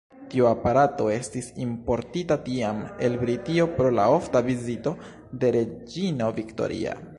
Tiu 0.29 0.45
aparato 0.51 1.09
estis 1.15 1.49
importita 1.65 2.37
tiam 2.47 2.81
el 3.09 3.19
Britio 3.25 3.67
pro 3.77 3.93
la 3.99 4.09
ofta 4.15 4.43
vizito 4.51 4.97
de 5.45 5.55
reĝino 5.59 6.35
Victoria. 6.43 7.01